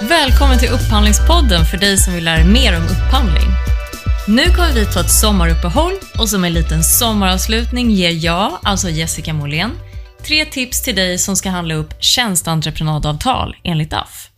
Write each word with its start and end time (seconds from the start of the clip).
Välkommen 0.00 0.58
till 0.58 0.68
Upphandlingspodden 0.68 1.64
för 1.64 1.76
dig 1.76 1.98
som 1.98 2.14
vill 2.14 2.24
lära 2.24 2.36
dig 2.36 2.46
mer 2.46 2.76
om 2.76 2.82
upphandling. 2.82 3.50
Nu 4.28 4.44
kommer 4.44 4.72
vi 4.72 4.86
ta 4.86 5.00
ett 5.00 5.10
sommaruppehåll 5.10 5.92
och 6.18 6.28
som 6.28 6.44
en 6.44 6.52
liten 6.52 6.84
sommaravslutning 6.84 7.90
ger 7.90 8.10
jag, 8.10 8.58
alltså 8.62 8.90
Jessica 8.90 9.32
Molén, 9.32 9.70
tre 10.22 10.44
tips 10.44 10.82
till 10.82 10.96
dig 10.96 11.18
som 11.18 11.36
ska 11.36 11.50
handla 11.50 11.74
upp 11.74 11.94
tjänsteentreprenadavtal 12.02 13.56
enligt 13.64 13.92
AF. 13.92 14.28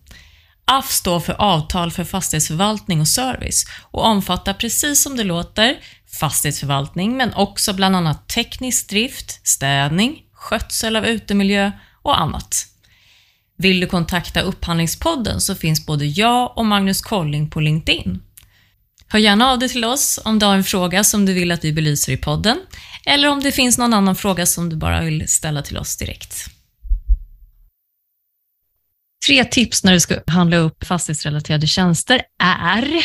AF 0.64 0.90
står 0.90 1.20
för 1.20 1.40
Avtal 1.40 1.90
för 1.90 2.04
fastighetsförvaltning 2.04 3.00
och 3.00 3.08
service 3.08 3.66
och 3.90 4.04
omfattar 4.04 4.52
precis 4.54 5.02
som 5.02 5.16
det 5.16 5.24
låter 5.24 5.76
fastighetsförvaltning 6.20 7.16
men 7.16 7.34
också 7.34 7.72
bland 7.72 7.96
annat 7.96 8.28
teknisk 8.28 8.88
drift, 8.88 9.46
städning, 9.46 10.16
skötsel 10.34 10.96
av 10.96 11.06
utemiljö 11.06 11.72
och 12.02 12.20
annat. 12.20 12.66
Vill 13.58 13.80
du 13.80 13.86
kontakta 13.86 14.40
Upphandlingspodden 14.40 15.40
så 15.40 15.54
finns 15.54 15.86
både 15.86 16.06
jag 16.06 16.58
och 16.58 16.66
Magnus 16.66 17.00
Colling 17.00 17.50
på 17.50 17.60
LinkedIn. 17.60 18.22
Hör 19.08 19.18
gärna 19.18 19.50
av 19.50 19.58
dig 19.58 19.68
till 19.68 19.84
oss 19.84 20.20
om 20.24 20.38
du 20.38 20.46
har 20.46 20.54
en 20.54 20.64
fråga 20.64 21.04
som 21.04 21.26
du 21.26 21.32
vill 21.32 21.52
att 21.52 21.64
vi 21.64 21.72
belyser 21.72 22.12
i 22.12 22.16
podden 22.16 22.60
eller 23.06 23.28
om 23.28 23.42
det 23.42 23.52
finns 23.52 23.78
någon 23.78 23.94
annan 23.94 24.16
fråga 24.16 24.46
som 24.46 24.68
du 24.68 24.76
bara 24.76 25.02
vill 25.02 25.28
ställa 25.28 25.62
till 25.62 25.78
oss 25.78 25.96
direkt. 25.96 26.44
Tre 29.26 29.44
tips 29.44 29.84
när 29.84 29.92
du 29.92 30.00
ska 30.00 30.20
handla 30.26 30.56
upp 30.56 30.84
fastighetsrelaterade 30.84 31.66
tjänster 31.66 32.22
är 32.42 33.04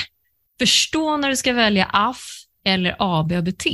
Förstå 0.60 1.18
när 1.18 1.30
du 1.30 1.36
ska 1.36 1.54
välja 1.54 1.90
AF 1.94 2.26
eller 2.66 2.96
ABABT. 3.00 3.66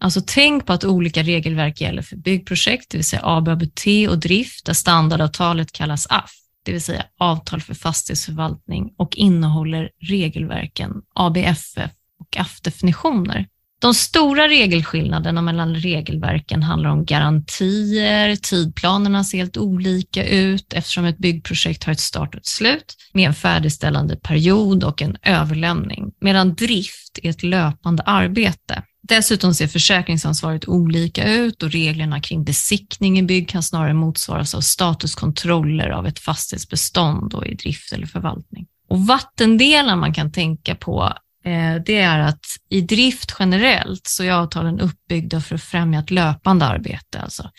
Alltså 0.00 0.20
tänk 0.26 0.66
på 0.66 0.72
att 0.72 0.84
olika 0.84 1.22
regelverk 1.22 1.80
gäller 1.80 2.02
för 2.02 2.16
byggprojekt, 2.16 2.90
det 2.90 2.98
vill 2.98 3.04
säga 3.04 3.22
ABABT 3.24 3.86
och 4.08 4.18
drift, 4.18 4.66
där 4.66 4.72
standardavtalet 4.72 5.72
kallas 5.72 6.06
AF, 6.10 6.30
det 6.64 6.72
vill 6.72 6.82
säga 6.82 7.04
avtal 7.18 7.60
för 7.60 7.74
fastighetsförvaltning 7.74 8.94
och 8.96 9.16
innehåller 9.16 9.90
regelverken 10.00 10.92
ABFF 11.14 11.92
och 12.20 12.36
AF-definitioner. 12.36 13.46
De 13.78 13.94
stora 13.94 14.48
regelskillnaderna 14.48 15.42
mellan 15.42 15.74
regelverken 15.74 16.62
handlar 16.62 16.90
om 16.90 17.04
garantier, 17.04 18.36
tidplanerna 18.36 19.24
ser 19.24 19.38
helt 19.38 19.56
olika 19.56 20.28
ut 20.28 20.72
eftersom 20.72 21.04
ett 21.04 21.18
byggprojekt 21.18 21.84
har 21.84 21.92
ett 21.92 22.00
start 22.00 22.34
och 22.34 22.40
ett 22.40 22.46
slut 22.46 22.96
med 23.12 23.26
en 23.26 23.34
färdigställande 23.34 24.16
period 24.16 24.84
och 24.84 25.02
en 25.02 25.16
överlämning, 25.22 26.12
medan 26.20 26.54
drift 26.54 27.18
är 27.22 27.30
ett 27.30 27.42
löpande 27.42 28.02
arbete. 28.02 28.82
Dessutom 29.08 29.54
ser 29.54 29.66
försäkringsansvaret 29.66 30.68
olika 30.68 31.28
ut 31.32 31.62
och 31.62 31.70
reglerna 31.70 32.20
kring 32.20 32.44
besiktning 32.44 33.18
i 33.18 33.22
bygg 33.22 33.48
kan 33.48 33.62
snarare 33.62 33.94
motsvaras 33.94 34.54
av 34.54 34.60
statuskontroller 34.60 35.90
av 35.90 36.06
ett 36.06 36.18
fastighetsbestånd 36.18 37.34
och 37.34 37.46
i 37.46 37.54
drift 37.54 37.92
eller 37.92 38.06
förvaltning. 38.06 38.66
Och 38.88 39.06
vattendelar 39.06 39.96
man 39.96 40.14
kan 40.14 40.32
tänka 40.32 40.74
på 40.74 41.12
eh, 41.44 41.74
det 41.86 41.98
är 41.98 42.18
att 42.18 42.44
i 42.68 42.80
drift 42.80 43.36
generellt 43.38 44.06
så 44.06 44.22
är 44.24 44.32
avtalen 44.32 44.80
uppbyggda 44.80 45.40
för 45.40 45.54
att 45.54 45.62
främja 45.62 46.00
ett 46.00 46.10
löpande 46.10 46.64
arbete, 46.66 47.20
alltså 47.20 47.50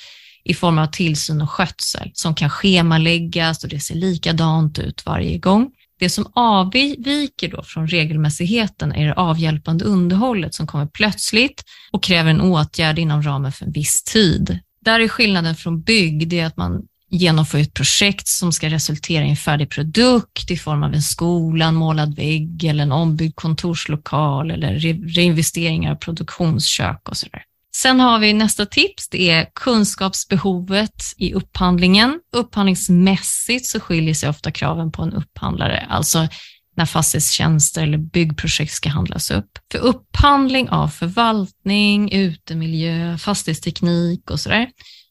i 0.43 0.53
form 0.53 0.77
av 0.77 0.87
tillsyn 0.87 1.41
och 1.41 1.49
skötsel 1.49 2.11
som 2.13 2.35
kan 2.35 2.49
schemaläggas 2.49 3.63
och 3.63 3.69
det 3.69 3.79
ser 3.79 3.95
likadant 3.95 4.79
ut 4.79 5.05
varje 5.05 5.37
gång. 5.37 5.71
Det 5.99 6.09
som 6.09 6.31
avviker 6.35 7.51
då 7.51 7.63
från 7.63 7.87
regelmässigheten 7.87 8.91
är 8.91 9.05
det 9.05 9.13
avhjälpande 9.13 9.85
underhållet 9.85 10.53
som 10.53 10.67
kommer 10.67 10.85
plötsligt 10.85 11.63
och 11.91 12.03
kräver 12.03 12.29
en 12.29 12.41
åtgärd 12.41 12.99
inom 12.99 13.23
ramen 13.23 13.51
för 13.51 13.65
en 13.65 13.71
viss 13.71 14.03
tid. 14.03 14.59
Där 14.81 14.99
är 14.99 15.07
skillnaden 15.07 15.55
från 15.55 15.81
bygg, 15.81 16.27
det 16.27 16.39
är 16.39 16.45
att 16.45 16.57
man 16.57 16.81
genomför 17.09 17.57
ett 17.59 17.73
projekt 17.73 18.27
som 18.27 18.51
ska 18.51 18.69
resultera 18.69 19.25
i 19.25 19.29
en 19.29 19.35
färdig 19.35 19.69
produkt 19.69 20.51
i 20.51 20.57
form 20.57 20.83
av 20.83 20.93
en 20.93 21.01
skola, 21.01 21.65
en 21.65 21.75
målad 21.75 22.15
vägg 22.15 22.63
eller 22.63 22.83
en 22.83 22.91
ombyggd 22.91 23.35
kontorslokal 23.35 24.51
eller 24.51 24.79
reinvesteringar 25.15 25.91
av 25.91 25.95
produktionskök 25.95 27.09
och 27.09 27.17
sådär. 27.17 27.43
Sen 27.81 27.99
har 27.99 28.19
vi 28.19 28.33
nästa 28.33 28.65
tips, 28.65 29.09
det 29.09 29.29
är 29.29 29.47
kunskapsbehovet 29.55 31.03
i 31.17 31.33
upphandlingen. 31.33 32.19
Upphandlingsmässigt 32.35 33.65
så 33.65 33.79
skiljer 33.79 34.13
sig 34.13 34.29
ofta 34.29 34.51
kraven 34.51 34.91
på 34.91 35.01
en 35.01 35.13
upphandlare, 35.13 35.87
alltså 35.89 36.27
när 36.75 36.85
fastighetstjänster 36.85 37.83
eller 37.83 37.97
byggprojekt 37.97 38.73
ska 38.73 38.89
handlas 38.89 39.31
upp. 39.31 39.59
För 39.71 39.79
upphandling 39.79 40.69
av 40.69 40.87
förvaltning, 40.87 42.11
utemiljö, 42.11 43.17
fastighetsteknik 43.17 44.31
och 44.31 44.39
sådär, 44.39 44.69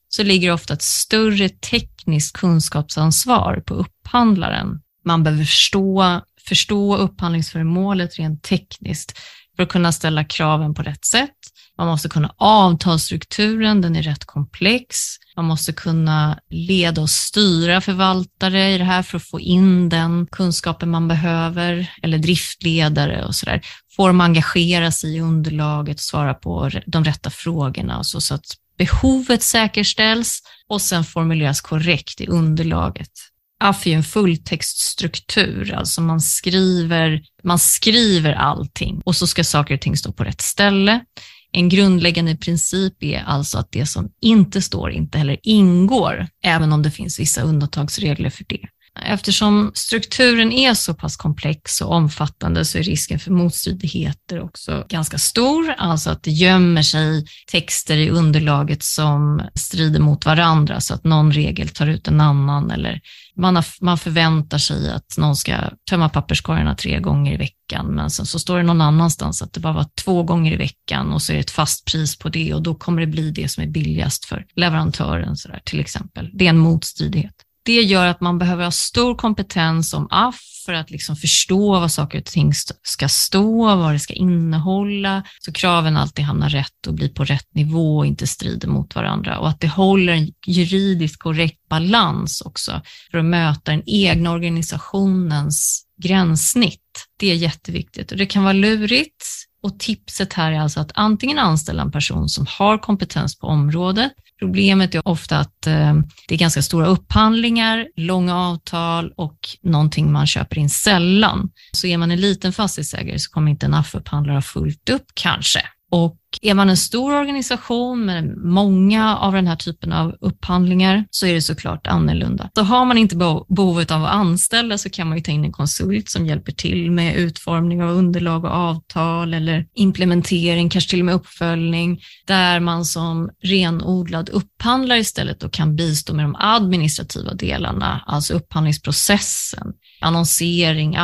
så 0.08 0.22
ligger 0.22 0.52
ofta 0.52 0.74
ett 0.74 0.82
större 0.82 1.48
tekniskt 1.48 2.36
kunskapsansvar 2.36 3.62
på 3.66 3.74
upphandlaren. 3.74 4.80
Man 5.04 5.22
behöver 5.22 5.44
förstå, 5.44 6.20
förstå 6.48 6.96
upphandlingsföremålet 6.96 8.18
rent 8.18 8.42
tekniskt 8.42 9.18
för 9.56 9.62
att 9.62 9.68
kunna 9.68 9.92
ställa 9.92 10.24
kraven 10.24 10.74
på 10.74 10.82
rätt 10.82 11.04
sätt. 11.04 11.30
Man 11.78 11.88
måste 11.88 12.08
kunna 12.08 12.34
avtalsstrukturen, 12.36 13.80
den 13.80 13.96
är 13.96 14.02
rätt 14.02 14.24
komplex. 14.24 14.96
Man 15.36 15.44
måste 15.44 15.72
kunna 15.72 16.38
leda 16.50 17.02
och 17.02 17.10
styra 17.10 17.80
förvaltare 17.80 18.70
i 18.70 18.78
det 18.78 18.84
här 18.84 19.02
för 19.02 19.16
att 19.16 19.26
få 19.26 19.40
in 19.40 19.88
den 19.88 20.26
kunskapen 20.26 20.90
man 20.90 21.08
behöver, 21.08 21.90
eller 22.02 22.18
driftledare 22.18 23.24
och 23.24 23.34
sådär. 23.34 23.60
Får 23.96 24.08
de 24.08 24.20
engagera 24.20 24.92
sig 24.92 25.16
i 25.16 25.20
underlaget, 25.20 26.00
svara 26.00 26.34
på 26.34 26.70
de 26.86 27.04
rätta 27.04 27.30
frågorna 27.30 27.98
och 27.98 28.06
så, 28.06 28.20
så 28.20 28.34
att 28.34 28.46
behovet 28.78 29.42
säkerställs 29.42 30.42
och 30.68 30.82
sen 30.82 31.04
formuleras 31.04 31.60
korrekt 31.60 32.20
i 32.20 32.26
underlaget. 32.26 33.12
AFI 33.60 33.92
är 33.92 33.96
en 33.96 34.02
fulltextstruktur, 34.02 35.74
alltså 35.74 36.00
man 36.00 36.20
skriver, 36.20 37.22
man 37.42 37.58
skriver 37.58 38.32
allting 38.32 39.02
och 39.04 39.16
så 39.16 39.26
ska 39.26 39.44
saker 39.44 39.74
och 39.74 39.80
ting 39.80 39.96
stå 39.96 40.12
på 40.12 40.24
rätt 40.24 40.40
ställe. 40.40 41.04
En 41.52 41.68
grundläggande 41.68 42.36
princip 42.36 43.02
är 43.02 43.22
alltså 43.26 43.58
att 43.58 43.72
det 43.72 43.86
som 43.86 44.10
inte 44.20 44.62
står 44.62 44.90
inte 44.90 45.18
heller 45.18 45.38
ingår, 45.42 46.26
även 46.44 46.72
om 46.72 46.82
det 46.82 46.90
finns 46.90 47.20
vissa 47.20 47.42
undantagsregler 47.42 48.30
för 48.30 48.44
det. 48.48 48.68
Eftersom 49.02 49.70
strukturen 49.74 50.52
är 50.52 50.74
så 50.74 50.94
pass 50.94 51.16
komplex 51.16 51.80
och 51.80 51.92
omfattande 51.92 52.64
så 52.64 52.78
är 52.78 52.82
risken 52.82 53.18
för 53.18 53.30
motstridigheter 53.30 54.42
också 54.42 54.84
ganska 54.88 55.18
stor, 55.18 55.74
alltså 55.78 56.10
att 56.10 56.22
det 56.22 56.30
gömmer 56.30 56.82
sig 56.82 57.26
texter 57.50 57.96
i 57.96 58.10
underlaget 58.10 58.82
som 58.82 59.42
strider 59.54 60.00
mot 60.00 60.26
varandra 60.26 60.80
så 60.80 60.94
att 60.94 61.04
någon 61.04 61.32
regel 61.32 61.68
tar 61.68 61.86
ut 61.86 62.08
en 62.08 62.20
annan 62.20 62.70
eller 62.70 63.00
man, 63.36 63.56
har, 63.56 63.64
man 63.80 63.98
förväntar 63.98 64.58
sig 64.58 64.90
att 64.90 65.18
någon 65.18 65.36
ska 65.36 65.56
tömma 65.90 66.08
papperskorgarna 66.08 66.74
tre 66.74 67.00
gånger 67.00 67.32
i 67.32 67.36
veckan, 67.36 67.86
men 67.86 68.10
sen 68.10 68.26
så 68.26 68.38
står 68.38 68.56
det 68.56 68.62
någon 68.62 68.80
annanstans 68.80 69.42
att 69.42 69.52
det 69.52 69.60
bara 69.60 69.72
var 69.72 69.86
två 70.04 70.22
gånger 70.22 70.52
i 70.52 70.56
veckan 70.56 71.12
och 71.12 71.22
så 71.22 71.32
är 71.32 71.34
det 71.34 71.40
ett 71.40 71.50
fast 71.50 71.84
pris 71.84 72.18
på 72.18 72.28
det 72.28 72.54
och 72.54 72.62
då 72.62 72.74
kommer 72.74 73.00
det 73.00 73.06
bli 73.06 73.30
det 73.30 73.48
som 73.48 73.62
är 73.62 73.66
billigast 73.66 74.24
för 74.24 74.46
leverantören, 74.54 75.36
så 75.36 75.48
där, 75.48 75.60
till 75.64 75.80
exempel. 75.80 76.30
Det 76.32 76.46
är 76.46 76.50
en 76.50 76.58
motstridighet. 76.58 77.45
Det 77.66 77.82
gör 77.82 78.06
att 78.06 78.20
man 78.20 78.38
behöver 78.38 78.64
ha 78.64 78.70
stor 78.70 79.14
kompetens 79.14 79.94
om 79.94 80.08
AF 80.10 80.40
för 80.66 80.72
att 80.72 80.90
liksom 80.90 81.16
förstå 81.16 81.80
vad 81.80 81.92
saker 81.92 82.18
och 82.18 82.24
ting 82.24 82.52
ska 82.82 83.08
stå, 83.08 83.76
vad 83.76 83.92
det 83.92 83.98
ska 83.98 84.14
innehålla, 84.14 85.22
så 85.40 85.52
kraven 85.52 85.96
alltid 85.96 86.24
hamnar 86.24 86.48
rätt 86.48 86.86
och 86.86 86.94
blir 86.94 87.08
på 87.08 87.24
rätt 87.24 87.54
nivå 87.54 87.96
och 87.96 88.06
inte 88.06 88.26
strider 88.26 88.68
mot 88.68 88.94
varandra. 88.94 89.38
Och 89.38 89.48
att 89.48 89.60
det 89.60 89.68
håller 89.68 90.12
en 90.12 90.32
juridiskt 90.46 91.22
korrekt 91.22 91.68
balans 91.68 92.40
också 92.40 92.82
för 93.10 93.18
att 93.18 93.24
möta 93.24 93.70
den 93.70 93.82
egna 93.86 94.32
organisationens 94.32 95.86
gränssnitt. 96.02 96.80
Det 97.18 97.30
är 97.30 97.34
jätteviktigt. 97.34 98.12
Och 98.12 98.18
det 98.18 98.26
kan 98.26 98.42
vara 98.42 98.52
lurigt 98.52 99.24
och 99.66 99.78
tipset 99.78 100.32
här 100.32 100.52
är 100.52 100.60
alltså 100.60 100.80
att 100.80 100.90
antingen 100.94 101.38
anställa 101.38 101.82
en 101.82 101.92
person 101.92 102.28
som 102.28 102.46
har 102.58 102.78
kompetens 102.78 103.38
på 103.38 103.46
området 103.46 104.12
Problemet 104.38 104.94
är 104.94 105.08
ofta 105.08 105.38
att 105.38 105.66
eh, 105.66 105.94
det 106.28 106.34
är 106.34 106.38
ganska 106.38 106.62
stora 106.62 106.86
upphandlingar, 106.86 107.88
långa 107.96 108.36
avtal 108.36 109.12
och 109.16 109.38
någonting 109.62 110.12
man 110.12 110.26
köper 110.26 110.58
in 110.58 110.70
sällan. 110.70 111.50
Så 111.72 111.86
är 111.86 111.98
man 111.98 112.10
en 112.10 112.20
liten 112.20 112.52
fastighetsägare 112.52 113.18
så 113.18 113.30
kommer 113.30 113.50
inte 113.50 113.66
en 113.66 113.74
AF-upphandlare 113.74 114.36
ha 114.36 114.42
fullt 114.42 114.88
upp 114.88 115.06
kanske. 115.14 115.60
Och 115.90 116.18
är 116.42 116.54
man 116.54 116.68
en 116.68 116.76
stor 116.76 117.14
organisation 117.14 118.04
med 118.04 118.36
många 118.36 119.16
av 119.16 119.32
den 119.32 119.46
här 119.46 119.56
typen 119.56 119.92
av 119.92 120.16
upphandlingar 120.20 121.04
så 121.10 121.26
är 121.26 121.34
det 121.34 121.42
såklart 121.42 121.86
annorlunda. 121.86 122.50
Så 122.54 122.62
har 122.62 122.84
man 122.84 122.98
inte 122.98 123.16
behovet 123.48 123.90
av 123.90 124.04
att 124.04 124.12
anställa 124.12 124.78
så 124.78 124.90
kan 124.90 125.08
man 125.08 125.18
ju 125.18 125.24
ta 125.24 125.32
in 125.32 125.44
en 125.44 125.52
konsult 125.52 126.08
som 126.08 126.26
hjälper 126.26 126.52
till 126.52 126.90
med 126.90 127.16
utformning 127.16 127.82
av 127.82 127.90
underlag 127.90 128.44
och 128.44 128.50
avtal 128.50 129.34
eller 129.34 129.66
implementering, 129.74 130.68
kanske 130.68 130.90
till 130.90 131.00
och 131.00 131.06
med 131.06 131.14
uppföljning, 131.14 132.00
där 132.26 132.60
man 132.60 132.84
som 132.84 133.30
renodlad 133.42 134.28
upphandlare 134.28 134.98
istället 134.98 135.40
då 135.40 135.48
kan 135.48 135.76
bistå 135.76 136.14
med 136.14 136.24
de 136.24 136.36
administrativa 136.38 137.34
delarna, 137.34 138.02
alltså 138.06 138.34
upphandlingsprocessen, 138.34 139.72
annonsering, 140.00 140.96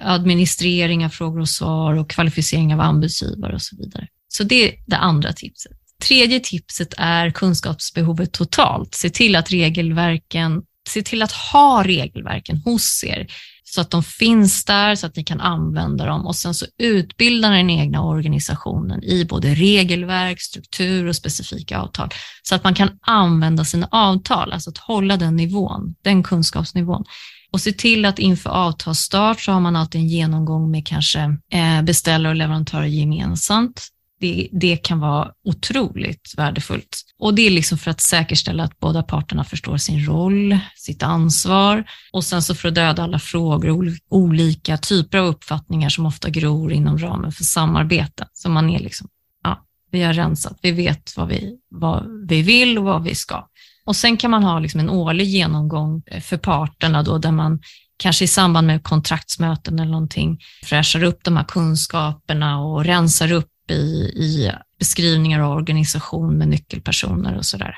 administrering 0.00 1.04
av 1.04 1.08
frågor 1.08 1.40
och 1.40 1.48
svar 1.48 1.94
och 1.94 2.10
kvalificering 2.10 2.74
av 2.74 2.80
anbudsgivare 2.80 3.54
och 3.54 3.62
så 3.62 3.76
vidare. 3.76 4.03
Så 4.36 4.44
det 4.44 4.68
är 4.68 4.74
det 4.86 4.96
andra 4.96 5.32
tipset. 5.32 5.72
Tredje 6.08 6.40
tipset 6.40 6.94
är 6.96 7.30
kunskapsbehovet 7.30 8.32
totalt. 8.32 8.94
Se 8.94 9.10
till 9.10 9.36
att 9.36 9.52
regelverken 9.52 10.62
se 10.88 11.02
till 11.02 11.22
att 11.22 11.32
ha 11.32 11.84
regelverken 11.84 12.56
hos 12.56 13.04
er 13.04 13.26
så 13.64 13.80
att 13.80 13.90
de 13.90 14.02
finns 14.02 14.64
där 14.64 14.94
så 14.94 15.06
att 15.06 15.16
ni 15.16 15.24
kan 15.24 15.40
använda 15.40 16.06
dem 16.06 16.26
och 16.26 16.36
sen 16.36 16.54
så 16.54 16.66
utbildar 16.78 17.52
den 17.52 17.70
egna 17.70 18.04
organisationen 18.04 19.04
i 19.04 19.24
både 19.24 19.54
regelverk, 19.54 20.40
struktur 20.40 21.06
och 21.06 21.16
specifika 21.16 21.78
avtal 21.78 22.08
så 22.42 22.54
att 22.54 22.64
man 22.64 22.74
kan 22.74 22.98
använda 23.00 23.64
sina 23.64 23.88
avtal, 23.90 24.52
alltså 24.52 24.70
att 24.70 24.78
hålla 24.78 25.16
den 25.16 25.36
nivån, 25.36 25.94
den 26.02 26.22
kunskapsnivån 26.22 27.04
och 27.52 27.60
se 27.60 27.72
till 27.72 28.04
att 28.04 28.18
inför 28.18 28.50
avtalsstart 28.50 29.40
så 29.40 29.52
har 29.52 29.60
man 29.60 29.76
alltid 29.76 30.00
en 30.00 30.08
genomgång 30.08 30.70
med 30.70 30.86
kanske 30.86 31.36
eh, 31.52 31.82
beställare 31.82 32.30
och 32.30 32.36
leverantörer 32.36 32.86
gemensamt 32.86 33.88
det, 34.24 34.48
det 34.52 34.76
kan 34.76 35.00
vara 35.00 35.30
otroligt 35.44 36.34
värdefullt. 36.36 37.02
Och 37.18 37.34
det 37.34 37.42
är 37.42 37.50
liksom 37.50 37.78
för 37.78 37.90
att 37.90 38.00
säkerställa 38.00 38.64
att 38.64 38.80
båda 38.80 39.02
parterna 39.02 39.44
förstår 39.44 39.76
sin 39.76 40.06
roll, 40.06 40.58
sitt 40.76 41.02
ansvar 41.02 41.84
och 42.12 42.24
sen 42.24 42.42
så 42.42 42.54
för 42.54 42.68
att 42.68 42.74
döda 42.74 43.02
alla 43.02 43.18
frågor 43.18 43.70
och 43.70 44.18
olika 44.18 44.76
typer 44.76 45.18
av 45.18 45.26
uppfattningar 45.26 45.88
som 45.88 46.06
ofta 46.06 46.30
gror 46.30 46.72
inom 46.72 46.98
ramen 46.98 47.32
för 47.32 47.44
samarbete. 47.44 48.28
Så 48.32 48.48
man 48.48 48.70
är 48.70 48.78
liksom, 48.78 49.08
ja, 49.42 49.64
vi 49.90 50.02
har 50.02 50.12
rensat, 50.12 50.58
vi 50.62 50.72
vet 50.72 51.16
vad 51.16 51.28
vi, 51.28 51.56
vad 51.70 52.26
vi 52.28 52.42
vill 52.42 52.78
och 52.78 52.84
vad 52.84 53.02
vi 53.02 53.14
ska. 53.14 53.48
Och 53.84 53.96
sen 53.96 54.16
kan 54.16 54.30
man 54.30 54.44
ha 54.44 54.58
liksom 54.58 54.80
en 54.80 54.90
årlig 54.90 55.26
genomgång 55.26 56.02
för 56.22 56.36
parterna 56.36 57.02
då, 57.02 57.18
där 57.18 57.32
man 57.32 57.60
kanske 57.96 58.24
i 58.24 58.28
samband 58.28 58.66
med 58.66 58.82
kontraktsmöten 58.82 59.78
eller 59.78 59.92
någonting 59.92 60.40
fräschar 60.64 61.02
upp 61.02 61.24
de 61.24 61.36
här 61.36 61.44
kunskaperna 61.44 62.60
och 62.60 62.84
rensar 62.84 63.32
upp 63.32 63.48
i, 63.68 63.74
i 63.74 64.52
beskrivningar 64.78 65.40
av 65.40 65.52
organisation 65.52 66.38
med 66.38 66.48
nyckelpersoner 66.48 67.36
och 67.36 67.46
sådär. 67.46 67.74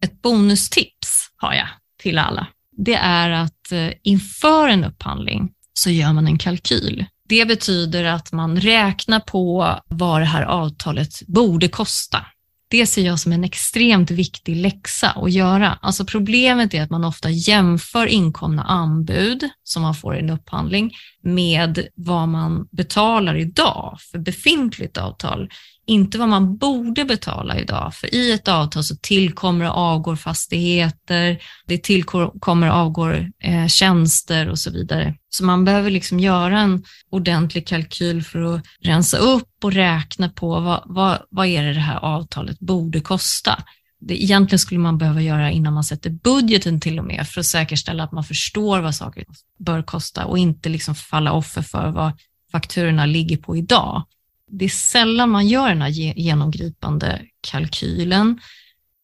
Ett 0.00 0.22
bonustips 0.22 1.30
har 1.36 1.54
jag 1.54 1.68
till 2.02 2.18
alla. 2.18 2.46
Det 2.76 2.94
är 2.94 3.30
att 3.30 3.72
eh, 3.72 3.90
inför 4.02 4.68
en 4.68 4.84
upphandling 4.84 5.52
så 5.72 5.90
gör 5.90 6.12
man 6.12 6.26
en 6.26 6.38
kalkyl. 6.38 7.06
Det 7.28 7.48
betyder 7.48 8.04
att 8.04 8.32
man 8.32 8.60
räknar 8.60 9.20
på 9.20 9.78
vad 9.86 10.20
det 10.20 10.24
här 10.24 10.42
avtalet 10.42 11.26
borde 11.26 11.68
kosta 11.68 12.26
det 12.68 12.86
ser 12.86 13.02
jag 13.02 13.18
som 13.18 13.32
en 13.32 13.44
extremt 13.44 14.10
viktig 14.10 14.56
läxa 14.56 15.10
att 15.10 15.32
göra. 15.32 15.78
Alltså 15.82 16.04
problemet 16.04 16.74
är 16.74 16.82
att 16.82 16.90
man 16.90 17.04
ofta 17.04 17.30
jämför 17.30 18.06
inkomna 18.06 18.62
anbud 18.62 19.48
som 19.62 19.82
man 19.82 19.94
får 19.94 20.16
i 20.16 20.18
en 20.18 20.30
upphandling 20.30 20.92
med 21.22 21.88
vad 21.94 22.28
man 22.28 22.68
betalar 22.70 23.36
idag 23.36 23.98
för 24.10 24.18
befintligt 24.18 24.98
avtal 24.98 25.50
inte 25.86 26.18
vad 26.18 26.28
man 26.28 26.56
borde 26.56 27.04
betala 27.04 27.58
idag. 27.58 27.94
För 27.94 28.14
i 28.14 28.32
ett 28.32 28.48
avtal 28.48 28.84
så 28.84 28.96
tillkommer 28.96 29.70
och 29.70 29.76
avgår 29.76 30.16
fastigheter, 30.16 31.38
det 31.66 31.82
tillkommer 31.82 32.70
och 32.70 32.76
avgår 32.76 33.30
eh, 33.42 33.66
tjänster 33.66 34.48
och 34.48 34.58
så 34.58 34.70
vidare. 34.70 35.14
Så 35.30 35.44
man 35.44 35.64
behöver 35.64 35.90
liksom 35.90 36.20
göra 36.20 36.60
en 36.60 36.84
ordentlig 37.10 37.66
kalkyl 37.66 38.22
för 38.22 38.54
att 38.54 38.62
rensa 38.80 39.16
upp 39.18 39.64
och 39.64 39.72
räkna 39.72 40.28
på 40.28 40.60
vad, 40.60 40.82
vad, 40.86 41.18
vad 41.30 41.46
är 41.46 41.62
det 41.62 41.72
det 41.72 41.80
här 41.80 41.98
avtalet 41.98 42.58
borde 42.58 43.00
kosta. 43.00 43.64
Det 44.00 44.22
egentligen 44.22 44.58
skulle 44.58 44.80
man 44.80 44.98
behöva 44.98 45.22
göra 45.22 45.50
innan 45.50 45.74
man 45.74 45.84
sätter 45.84 46.10
budgeten 46.10 46.80
till 46.80 46.98
och 46.98 47.04
med 47.04 47.28
för 47.28 47.40
att 47.40 47.46
säkerställa 47.46 48.04
att 48.04 48.12
man 48.12 48.24
förstår 48.24 48.80
vad 48.80 48.94
saker 48.94 49.24
bör 49.58 49.82
kosta 49.82 50.24
och 50.24 50.38
inte 50.38 50.68
liksom 50.68 50.94
falla 50.94 51.32
offer 51.32 51.62
för 51.62 51.90
vad 51.90 52.12
fakturorna 52.52 53.06
ligger 53.06 53.36
på 53.36 53.56
idag 53.56 54.02
det 54.50 54.64
är 54.64 54.68
sällan 54.68 55.30
man 55.30 55.48
gör 55.48 55.68
den 55.68 55.82
här 55.82 55.90
genomgripande 55.90 57.22
kalkylen 57.40 58.40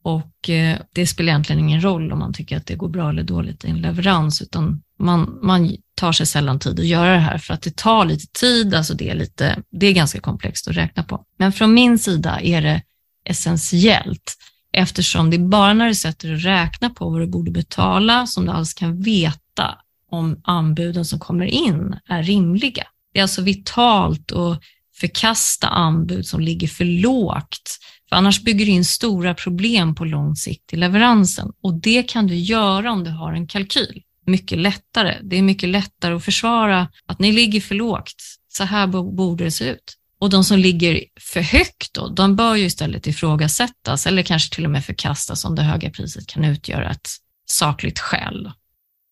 och 0.03 0.51
eh, 0.51 0.79
det 0.93 1.07
spelar 1.07 1.33
egentligen 1.33 1.61
ingen 1.61 1.85
roll 1.85 2.13
om 2.13 2.19
man 2.19 2.33
tycker 2.33 2.57
att 2.57 2.67
det 2.67 2.75
går 2.75 2.89
bra 2.89 3.09
eller 3.11 3.23
dåligt 3.23 3.65
i 3.65 3.69
en 3.69 3.81
leverans, 3.81 4.43
utan 4.43 4.83
man, 4.99 5.39
man 5.43 5.77
tar 5.95 6.13
sig 6.13 6.27
sällan 6.27 6.59
tid 6.59 6.81
att 6.81 6.87
göra 6.87 7.13
det 7.13 7.19
här 7.19 7.39
för 7.39 7.55
att 7.55 7.63
det 7.63 7.77
tar 7.77 8.05
lite 8.05 8.27
tid, 8.27 8.75
alltså 8.75 8.95
det 8.95 9.11
är, 9.11 9.15
lite, 9.15 9.63
det 9.71 9.87
är 9.87 9.93
ganska 9.93 10.21
komplext 10.21 10.69
att 10.69 10.77
räkna 10.77 11.03
på. 11.03 11.25
Men 11.39 11.53
från 11.53 11.75
min 11.75 11.99
sida 11.99 12.41
är 12.41 12.63
det 12.63 12.83
essentiellt 13.25 14.37
eftersom 14.73 15.31
det 15.31 15.37
är 15.37 15.49
bara 15.49 15.75
när 15.75 15.89
du 15.89 15.95
sätter 15.95 16.33
och 16.33 16.41
räknar 16.41 16.89
på 16.89 17.11
vad 17.11 17.21
du 17.21 17.27
borde 17.27 17.51
betala 17.51 18.27
som 18.27 18.47
du 18.47 18.53
alls 18.53 18.75
kan 18.75 19.03
veta 19.03 19.79
om 20.11 20.41
anbuden 20.45 21.05
som 21.05 21.19
kommer 21.19 21.45
in 21.45 21.97
är 22.09 22.23
rimliga. 22.23 22.87
Det 23.13 23.19
är 23.19 23.23
alltså 23.23 23.43
vitalt 23.43 24.31
och 24.31 24.57
förkasta 25.01 25.69
anbud 25.69 26.27
som 26.27 26.41
ligger 26.41 26.69
för 26.69 26.85
lågt. 26.85 27.79
För 28.09 28.17
annars 28.17 28.43
bygger 28.43 28.67
du 28.67 28.73
in 28.73 28.85
stora 28.85 29.35
problem 29.35 29.95
på 29.95 30.05
lång 30.05 30.37
sikt 30.37 30.73
i 30.73 30.77
leveransen 30.77 31.53
och 31.63 31.75
det 31.75 32.03
kan 32.03 32.27
du 32.27 32.37
göra 32.37 32.93
om 32.93 33.05
du 33.05 33.11
har 33.11 33.33
en 33.33 33.47
kalkyl. 33.47 34.03
Mycket 34.27 34.59
lättare. 34.59 35.17
Det 35.23 35.39
är 35.39 35.43
mycket 35.43 35.69
lättare 35.69 36.15
att 36.15 36.25
försvara 36.25 36.89
att 37.07 37.19
ni 37.19 37.33
ligger 37.33 37.61
för 37.61 37.75
lågt. 37.75 38.23
Så 38.49 38.65
här 38.65 38.87
borde 38.87 39.45
det 39.45 39.51
se 39.51 39.65
ut. 39.65 39.97
Och 40.21 40.31
de 40.31 40.45
som 40.45 40.59
ligger 40.59 41.05
för 41.21 41.41
högt 41.41 41.95
då, 41.95 42.09
de 42.09 42.37
bör 42.37 42.55
ju 42.55 42.65
istället 42.65 43.07
ifrågasättas 43.07 44.07
eller 44.07 44.23
kanske 44.23 44.55
till 44.55 44.65
och 44.65 44.71
med 44.71 44.85
förkastas 44.85 45.45
om 45.45 45.55
det 45.55 45.63
höga 45.63 45.91
priset 45.91 46.27
kan 46.27 46.45
utgöra 46.45 46.91
ett 46.91 47.09
sakligt 47.47 47.99
skäl. 47.99 48.51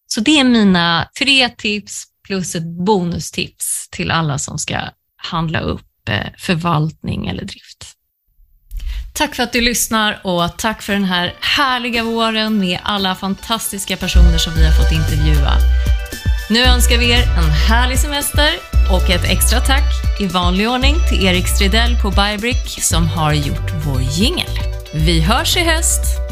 Så 0.06 0.20
det 0.20 0.38
är 0.38 0.44
mina 0.44 1.08
tre 1.18 1.48
tips 1.48 2.04
plus 2.26 2.54
ett 2.54 2.84
bonustips 2.86 3.88
till 3.90 4.10
alla 4.10 4.38
som 4.38 4.58
ska 4.58 4.80
handla 5.18 5.60
upp 5.60 6.08
eh, 6.08 6.26
förvaltning 6.38 7.26
eller 7.26 7.44
drift. 7.44 7.94
Tack 9.14 9.34
för 9.34 9.42
att 9.42 9.52
du 9.52 9.60
lyssnar 9.60 10.20
och 10.24 10.58
tack 10.58 10.82
för 10.82 10.92
den 10.92 11.04
här 11.04 11.34
härliga 11.40 12.04
våren 12.04 12.58
med 12.58 12.78
alla 12.82 13.14
fantastiska 13.14 13.96
personer 13.96 14.38
som 14.38 14.52
vi 14.54 14.64
har 14.64 14.72
fått 14.72 14.92
intervjua. 14.92 15.52
Nu 16.50 16.64
önskar 16.64 16.98
vi 16.98 17.10
er 17.10 17.22
en 17.22 17.50
härlig 17.68 17.98
semester 17.98 18.48
och 18.92 19.10
ett 19.10 19.24
extra 19.24 19.60
tack 19.60 20.20
i 20.20 20.26
vanlig 20.26 20.68
ordning 20.68 20.96
till 21.08 21.26
Erik 21.26 21.48
Stridell 21.48 21.96
på 22.02 22.10
Bybrick 22.10 22.82
som 22.82 23.06
har 23.06 23.32
gjort 23.32 23.72
vår 23.86 24.02
jingel. 24.02 24.50
Vi 24.94 25.20
hörs 25.20 25.56
i 25.56 25.60
höst! 25.60 26.27